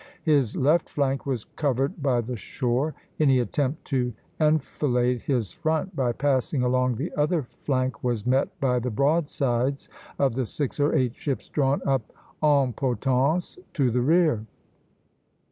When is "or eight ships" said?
10.79-11.49